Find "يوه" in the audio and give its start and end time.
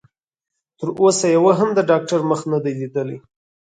1.35-1.53